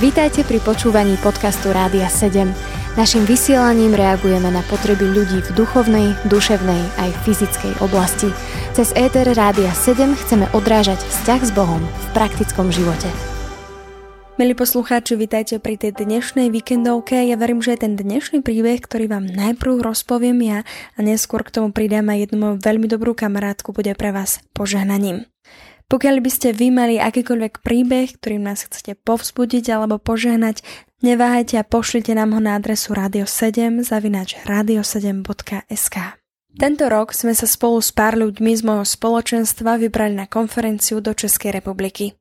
Vítajte 0.00 0.44
pri 0.44 0.60
počúvaní 0.60 1.16
podcastu 1.24 1.72
Rádia 1.72 2.04
7. 2.04 2.44
Naším 3.00 3.24
vysielaním 3.24 3.96
reagujeme 3.96 4.52
na 4.52 4.60
potreby 4.68 5.08
ľudí 5.08 5.40
v 5.40 5.50
duchovnej, 5.56 6.12
duševnej 6.28 6.82
aj 7.00 7.10
fyzickej 7.24 7.80
oblasti. 7.80 8.28
Cez 8.76 8.92
ETR 8.92 9.32
Rádia 9.32 9.72
7 9.72 10.12
chceme 10.12 10.44
odrážať 10.52 11.00
vzťah 11.00 11.40
s 11.40 11.50
Bohom 11.56 11.80
v 11.80 12.06
praktickom 12.12 12.68
živote. 12.68 13.08
Milí 14.36 14.52
poslucháči, 14.52 15.16
vítajte 15.16 15.56
pri 15.56 15.80
tej 15.80 15.96
dnešnej 16.04 16.52
víkendovke. 16.52 17.24
Ja 17.24 17.40
verím, 17.40 17.64
že 17.64 17.80
ten 17.80 17.96
dnešný 17.96 18.44
príbeh, 18.44 18.80
ktorý 18.84 19.08
vám 19.08 19.24
najprv 19.24 19.88
rozpoviem 19.88 20.36
ja 20.44 20.58
a 20.96 20.98
neskôr 21.00 21.48
k 21.48 21.52
tomu 21.52 21.72
pridám 21.72 22.12
aj 22.12 22.28
jednu 22.28 22.36
moju 22.36 22.54
veľmi 22.60 22.92
dobrú 22.92 23.16
kamarátku, 23.16 23.72
bude 23.72 23.96
pre 23.96 24.12
vás 24.12 24.44
požehnaním. 24.52 25.24
Pokiaľ 25.90 26.16
by 26.22 26.30
ste 26.30 26.48
vy 26.54 26.70
mali 26.70 27.00
akýkoľvek 27.00 27.62
príbeh, 27.62 28.18
ktorým 28.20 28.46
nás 28.46 28.66
chcete 28.66 28.98
povzbudiť 29.02 29.64
alebo 29.74 29.98
požehnať, 29.98 30.62
neváhajte 31.02 31.58
a 31.58 31.66
pošlite 31.66 32.14
nám 32.14 32.36
ho 32.36 32.40
na 32.40 32.58
adresu 32.58 32.94
radio7 32.94 33.82
zavinač 33.82 34.38
radio7.sk. 34.46 35.96
Tento 36.52 36.84
rok 36.92 37.16
sme 37.16 37.32
sa 37.32 37.48
spolu 37.48 37.80
s 37.80 37.96
pár 37.96 38.20
ľuďmi 38.20 38.52
z 38.52 38.62
môjho 38.62 38.84
spoločenstva 38.84 39.80
vybrali 39.80 40.12
na 40.12 40.28
konferenciu 40.28 41.00
do 41.00 41.16
Českej 41.16 41.56
republiky. 41.56 42.12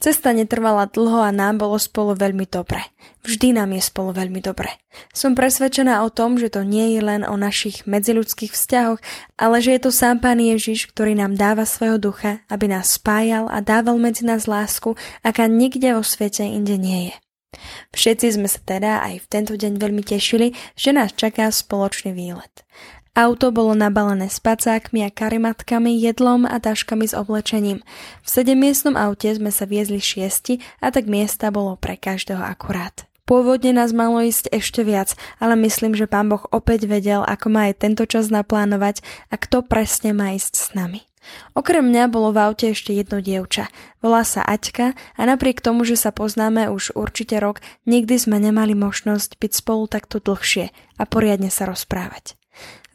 Cesta 0.00 0.32
netrvala 0.32 0.88
dlho 0.88 1.20
a 1.20 1.30
nám 1.30 1.60
bolo 1.60 1.76
spolu 1.76 2.16
veľmi 2.16 2.48
dobre. 2.48 2.80
Vždy 3.20 3.60
nám 3.60 3.76
je 3.76 3.82
spolu 3.84 4.16
veľmi 4.16 4.40
dobre. 4.40 4.72
Som 5.12 5.36
presvedčená 5.36 6.00
o 6.00 6.08
tom, 6.08 6.40
že 6.40 6.48
to 6.48 6.64
nie 6.64 6.96
je 6.96 7.00
len 7.04 7.22
o 7.22 7.36
našich 7.36 7.84
medziľudských 7.84 8.56
vzťahoch, 8.56 9.00
ale 9.36 9.56
že 9.60 9.76
je 9.76 9.80
to 9.84 9.90
sám 9.92 10.24
Pán 10.24 10.40
Ježiš, 10.40 10.88
ktorý 10.88 11.12
nám 11.12 11.36
dáva 11.36 11.68
svojho 11.68 12.00
ducha, 12.00 12.40
aby 12.48 12.72
nás 12.72 12.96
spájal 12.96 13.52
a 13.52 13.60
dával 13.60 14.00
medzi 14.00 14.24
nás 14.24 14.48
lásku, 14.48 14.96
aká 15.20 15.44
nikde 15.44 15.92
vo 15.92 16.00
svete 16.00 16.48
inde 16.48 16.80
nie 16.80 17.12
je. 17.12 17.16
Všetci 17.92 18.40
sme 18.40 18.48
sa 18.48 18.62
teda 18.62 19.04
aj 19.04 19.26
v 19.26 19.28
tento 19.28 19.54
deň 19.58 19.76
veľmi 19.76 20.00
tešili, 20.06 20.54
že 20.78 20.94
nás 20.94 21.12
čaká 21.12 21.50
spoločný 21.50 22.14
výlet. 22.14 22.64
Auto 23.10 23.50
bolo 23.50 23.74
nabalené 23.74 24.30
spacákmi 24.30 25.02
a 25.02 25.10
karimatkami, 25.10 25.98
jedlom 25.98 26.46
a 26.46 26.62
taškami 26.62 27.10
s 27.10 27.14
oblečením. 27.18 27.82
V 28.22 28.28
sedemiestnom 28.30 28.94
aute 28.94 29.34
sme 29.34 29.50
sa 29.50 29.66
viezli 29.66 29.98
šiesti 29.98 30.62
a 30.78 30.94
tak 30.94 31.10
miesta 31.10 31.50
bolo 31.50 31.74
pre 31.74 31.98
každého 31.98 32.38
akurát. 32.38 33.10
Pôvodne 33.26 33.74
nás 33.74 33.90
malo 33.90 34.22
ísť 34.22 34.50
ešte 34.50 34.82
viac, 34.86 35.14
ale 35.42 35.54
myslím, 35.58 35.94
že 35.94 36.10
pán 36.10 36.30
Boh 36.30 36.42
opäť 36.50 36.86
vedel, 36.86 37.22
ako 37.26 37.46
má 37.50 37.70
aj 37.70 37.82
tento 37.82 38.06
čas 38.06 38.30
naplánovať 38.30 39.02
a 39.30 39.38
kto 39.38 39.66
presne 39.66 40.14
má 40.14 40.34
ísť 40.34 40.54
s 40.58 40.68
nami. 40.74 41.06
Okrem 41.54 41.86
mňa 41.86 42.10
bolo 42.10 42.34
v 42.34 42.42
aute 42.46 42.74
ešte 42.74 42.90
jedno 42.90 43.22
dievča. 43.22 43.70
Volá 44.02 44.26
sa 44.26 44.42
Aťka 44.42 44.98
a 45.14 45.22
napriek 45.26 45.62
tomu, 45.62 45.86
že 45.86 45.94
sa 45.94 46.10
poznáme 46.10 46.72
už 46.72 46.96
určite 46.96 47.38
rok, 47.38 47.62
nikdy 47.86 48.18
sme 48.18 48.40
nemali 48.40 48.74
možnosť 48.74 49.36
byť 49.38 49.52
spolu 49.52 49.84
takto 49.86 50.18
dlhšie 50.18 50.72
a 50.98 51.02
poriadne 51.04 51.52
sa 51.52 51.68
rozprávať. 51.68 52.39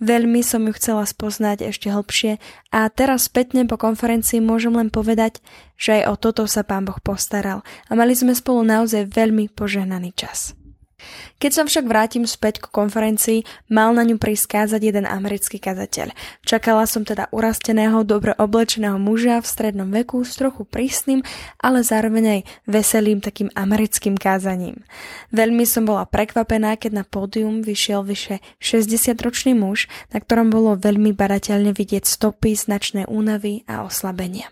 Veľmi 0.04 0.44
som 0.44 0.68
ju 0.68 0.76
chcela 0.76 1.08
spoznať 1.08 1.72
ešte 1.72 1.88
hlbšie 1.88 2.42
a 2.76 2.92
teraz 2.92 3.32
spätne 3.32 3.64
po 3.64 3.80
konferencii 3.80 4.44
môžem 4.44 4.76
len 4.76 4.92
povedať, 4.92 5.40
že 5.80 6.04
aj 6.04 6.04
o 6.12 6.16
toto 6.20 6.44
sa 6.52 6.68
pán 6.68 6.84
Boh 6.84 7.00
postaral 7.00 7.64
a 7.88 7.92
mali 7.96 8.12
sme 8.12 8.36
spolu 8.36 8.68
naozaj 8.68 9.08
veľmi 9.08 9.48
požehnaný 9.56 10.12
čas. 10.12 10.52
Keď 11.36 11.52
sa 11.52 11.64
však 11.68 11.86
vrátim 11.86 12.24
späť 12.24 12.64
ku 12.64 12.72
konferencii, 12.72 13.44
mal 13.68 13.92
na 13.92 14.08
ňu 14.08 14.16
priskázať 14.16 14.82
jeden 14.82 15.06
americký 15.06 15.60
kazateľ. 15.60 16.16
Čakala 16.48 16.88
som 16.88 17.04
teda 17.04 17.28
urasteného, 17.36 18.08
dobre 18.08 18.32
oblečeného 18.40 18.96
muža 18.96 19.44
v 19.44 19.48
strednom 19.52 19.90
veku 19.92 20.24
s 20.24 20.40
trochu 20.40 20.64
prísnym, 20.64 21.22
ale 21.60 21.84
zároveň 21.84 22.40
aj 22.40 22.42
veselým 22.72 23.20
takým 23.20 23.52
americkým 23.52 24.16
kázaním. 24.16 24.82
Veľmi 25.36 25.68
som 25.68 25.84
bola 25.84 26.08
prekvapená, 26.08 26.80
keď 26.80 27.02
na 27.02 27.04
pódium 27.04 27.62
vyšiel 27.62 28.08
vyše 28.08 28.40
60-ročný 28.64 29.52
muž, 29.54 29.92
na 30.16 30.24
ktorom 30.24 30.48
bolo 30.48 30.80
veľmi 30.80 31.12
barateľne 31.12 31.76
vidieť 31.76 32.08
stopy 32.08 32.56
značné 32.56 33.06
únavy 33.12 33.68
a 33.68 33.84
oslabenia. 33.84 34.50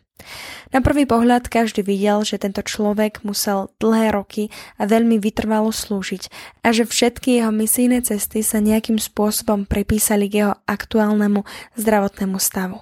Na 0.74 0.82
prvý 0.82 1.06
pohľad 1.06 1.48
každý 1.48 1.86
videl, 1.86 2.26
že 2.26 2.42
tento 2.42 2.66
človek 2.66 3.22
musel 3.22 3.70
dlhé 3.78 4.16
roky 4.16 4.50
a 4.82 4.90
veľmi 4.90 5.22
vytrvalo 5.22 5.70
slúžiť 5.70 6.30
a 6.66 6.74
že 6.74 6.90
všetky 6.90 7.40
jeho 7.42 7.54
misijné 7.54 8.02
cesty 8.02 8.42
sa 8.42 8.58
nejakým 8.58 8.98
spôsobom 8.98 9.70
pripísali 9.70 10.26
k 10.32 10.34
jeho 10.44 10.54
aktuálnemu 10.66 11.46
zdravotnému 11.78 12.42
stavu. 12.42 12.82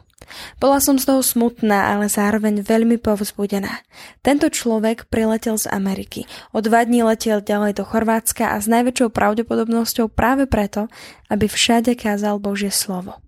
Bola 0.63 0.79
som 0.79 0.95
z 0.95 1.11
toho 1.11 1.19
smutná, 1.19 1.91
ale 1.91 2.07
zároveň 2.07 2.63
veľmi 2.63 3.01
povzbudená. 3.01 3.83
Tento 4.23 4.47
človek 4.47 5.11
priletel 5.11 5.59
z 5.59 5.67
Ameriky. 5.67 6.23
O 6.55 6.63
dva 6.63 6.87
dní 6.87 7.03
letel 7.03 7.43
ďalej 7.43 7.81
do 7.81 7.83
Chorvátska 7.83 8.55
a 8.55 8.57
s 8.61 8.69
najväčšou 8.71 9.11
pravdepodobnosťou 9.11 10.07
práve 10.07 10.47
preto, 10.47 10.87
aby 11.27 11.51
všade 11.51 11.99
kázal 11.99 12.39
Božie 12.39 12.71
slovo. 12.71 13.19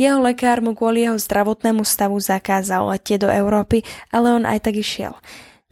Jeho 0.00 0.16
lekár 0.16 0.64
mu 0.64 0.72
kvôli 0.72 1.04
jeho 1.04 1.20
zdravotnému 1.20 1.84
stavu 1.84 2.16
zakázal 2.16 2.88
letieť 2.88 3.28
do 3.28 3.28
Európy, 3.28 3.84
ale 4.08 4.32
on 4.32 4.48
aj 4.48 4.64
tak 4.64 4.80
išiel. 4.80 5.12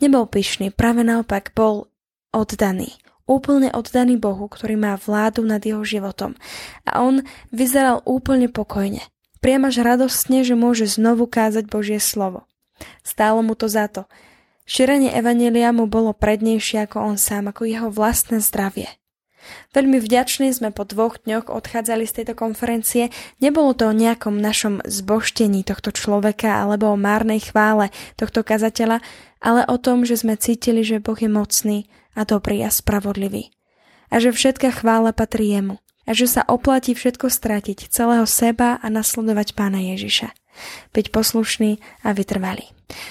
Nebol 0.05 0.29
pyšný, 0.29 0.69
práve 0.69 1.01
naopak 1.01 1.57
bol 1.57 1.89
oddaný. 2.29 2.93
Úplne 3.25 3.73
oddaný 3.73 4.21
Bohu, 4.21 4.45
ktorý 4.45 4.77
má 4.77 5.01
vládu 5.01 5.49
nad 5.49 5.65
jeho 5.65 5.81
životom. 5.81 6.37
A 6.85 7.01
on 7.01 7.25
vyzeral 7.49 8.05
úplne 8.05 8.53
pokojne. 8.53 9.01
Priam 9.41 9.65
až 9.65 9.81
radostne, 9.81 10.45
že 10.45 10.53
môže 10.53 10.85
znovu 10.85 11.25
kázať 11.25 11.65
Božie 11.65 11.97
slovo. 11.97 12.45
Stálo 13.01 13.41
mu 13.41 13.57
to 13.57 13.65
za 13.65 13.89
to. 13.89 14.05
Šírenie 14.69 15.09
Evanelia 15.09 15.73
mu 15.73 15.89
bolo 15.89 16.13
prednejšie 16.13 16.85
ako 16.85 17.01
on 17.01 17.17
sám, 17.17 17.49
ako 17.49 17.65
jeho 17.65 17.89
vlastné 17.89 18.45
zdravie. 18.45 18.93
Veľmi 19.73 20.01
vďační 20.01 20.53
sme 20.53 20.71
po 20.75 20.85
dvoch 20.85 21.21
dňoch 21.25 21.49
odchádzali 21.49 22.05
z 22.05 22.23
tejto 22.23 22.35
konferencie. 22.37 23.09
Nebolo 23.41 23.73
to 23.73 23.89
o 23.89 23.97
nejakom 23.97 24.37
našom 24.37 24.85
zboštení 24.85 25.65
tohto 25.65 25.95
človeka 25.95 26.65
alebo 26.65 26.93
o 26.93 27.01
márnej 27.01 27.41
chvále 27.41 27.93
tohto 28.19 28.45
kazateľa, 28.45 29.01
ale 29.39 29.63
o 29.69 29.77
tom, 29.79 30.03
že 30.05 30.21
sme 30.21 30.37
cítili, 30.37 30.83
že 30.83 31.01
Boh 31.01 31.17
je 31.17 31.31
mocný 31.31 31.79
a 32.19 32.27
dobrý 32.27 32.65
a 32.67 32.71
spravodlivý. 32.73 33.55
A 34.09 34.19
že 34.19 34.33
všetká 34.33 34.73
chvála 34.73 35.13
patrí 35.13 35.53
jemu. 35.53 35.79
A 36.09 36.17
že 36.17 36.25
sa 36.25 36.41
oplatí 36.49 36.97
všetko 36.97 37.29
stratiť, 37.29 37.93
celého 37.93 38.25
seba 38.25 38.81
a 38.81 38.87
nasledovať 38.89 39.53
pána 39.53 39.85
Ježiša 39.93 40.33
byť 40.93 41.07
poslušný 41.13 41.79
a 42.05 42.13
vytrvalý. 42.15 42.69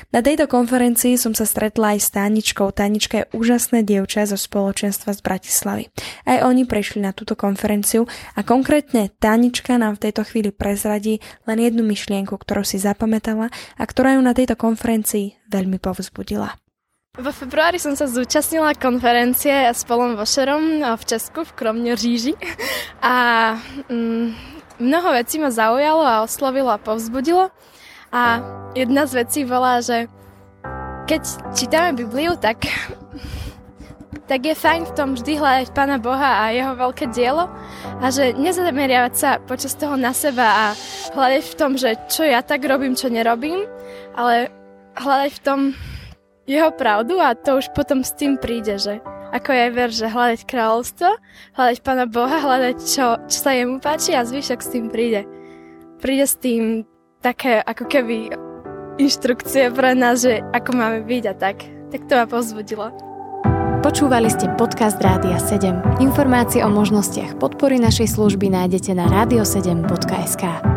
Na 0.09 0.25
tejto 0.25 0.49
konferencii 0.49 1.21
som 1.21 1.37
sa 1.37 1.45
stretla 1.45 1.93
aj 1.93 1.99
s 2.01 2.09
Táničkou. 2.09 2.73
Tánička 2.73 3.15
je 3.21 3.29
úžasné 3.37 3.85
dievča 3.85 4.25
zo 4.25 4.33
spoločenstva 4.33 5.13
z 5.13 5.21
Bratislavy. 5.21 5.83
Aj 6.25 6.41
oni 6.41 6.65
prešli 6.65 7.05
na 7.05 7.13
túto 7.13 7.37
konferenciu 7.37 8.09
a 8.33 8.41
konkrétne 8.41 9.13
Tánička 9.21 9.77
nám 9.77 10.01
v 10.01 10.09
tejto 10.09 10.25
chvíli 10.25 10.49
prezradí 10.49 11.21
len 11.45 11.61
jednu 11.61 11.85
myšlienku, 11.85 12.33
ktorú 12.33 12.65
si 12.65 12.81
zapamätala 12.81 13.53
a 13.77 13.83
ktorá 13.85 14.17
ju 14.17 14.21
na 14.25 14.33
tejto 14.33 14.57
konferencii 14.57 15.37
veľmi 15.45 15.77
povzbudila. 15.77 16.57
Vo 17.17 17.33
februári 17.33 17.81
som 17.81 17.97
sa 17.97 18.05
zúčastnila 18.05 18.77
konferencie 18.77 19.73
s 19.73 19.81
Polom 19.89 20.13
Vošerom 20.13 20.85
v 20.85 21.01
Česku, 21.01 21.49
v 21.49 21.51
Kromňoříži 21.57 22.33
a 23.01 23.57
mm, 23.89 24.56
mnoho 24.79 25.13
vecí 25.13 25.37
ma 25.41 25.49
zaujalo 25.53 26.03
a 26.05 26.23
oslovilo 26.23 26.69
a 26.69 26.81
povzbudilo. 26.81 27.49
A 28.13 28.41
jedna 28.73 29.03
z 29.05 29.25
vecí 29.25 29.39
bola, 29.43 29.83
že 29.83 30.07
keď 31.07 31.21
čítame 31.55 31.95
Bibliu, 31.95 32.35
tak, 32.39 32.67
tak 34.31 34.39
je 34.43 34.55
fajn 34.55 34.81
v 34.87 34.95
tom 34.95 35.09
vždy 35.15 35.33
hľadať 35.39 35.67
Pána 35.75 35.97
Boha 35.99 36.47
a 36.47 36.55
jeho 36.55 36.75
veľké 36.75 37.11
dielo 37.11 37.47
a 37.97 38.05
že 38.11 38.35
nezameriavať 38.35 39.13
sa 39.15 39.29
počas 39.41 39.73
toho 39.75 39.95
na 39.95 40.11
seba 40.11 40.45
a 40.45 40.65
hľadať 41.15 41.43
v 41.43 41.57
tom, 41.57 41.71
že 41.75 41.95
čo 42.11 42.23
ja 42.23 42.43
tak 42.43 42.63
robím, 42.63 42.95
čo 42.95 43.11
nerobím, 43.11 43.65
ale 44.15 44.51
hľadať 44.95 45.31
v 45.31 45.43
tom 45.43 45.59
jeho 46.47 46.71
pravdu 46.71 47.19
a 47.19 47.35
to 47.35 47.59
už 47.59 47.71
potom 47.75 48.03
s 48.03 48.15
tým 48.15 48.39
príde, 48.39 48.79
že 48.79 49.03
ako 49.31 49.49
je 49.51 49.65
ver, 49.73 49.89
že 49.91 50.07
hľadať 50.07 50.41
kráľovstvo, 50.47 51.09
hľadať 51.57 51.77
Pána 51.83 52.05
Boha, 52.07 52.37
hľadať, 52.39 52.77
čo, 52.83 53.19
čo 53.27 53.37
sa 53.37 53.51
jemu 53.51 53.79
páči 53.83 54.15
a 54.15 54.23
zvyšok 54.23 54.59
s 54.63 54.71
tým 54.71 54.85
príde. 54.87 55.27
Príde 55.99 56.25
s 56.25 56.37
tým 56.37 56.85
také 57.19 57.59
ako 57.59 57.89
keby 57.89 58.31
inštrukcie 59.01 59.73
pre 59.73 59.93
nás, 59.93 60.21
že 60.23 60.41
ako 60.53 60.69
máme 60.73 60.99
byť 61.05 61.23
a 61.29 61.33
tak. 61.33 61.57
Tak 61.89 62.05
to 62.05 62.13
ma 62.19 62.25
pozbudilo. 62.27 62.91
Počúvali 63.79 64.27
ste 64.27 64.51
podcast 64.59 64.99
Rádia 64.99 65.39
7. 65.39 66.03
Informácie 66.03 66.59
o 66.65 66.69
možnostiach 66.69 67.39
podpory 67.39 67.79
našej 67.79 68.19
služby 68.19 68.51
nájdete 68.51 68.91
na 68.91 69.07
radio7.sk. 69.07 70.76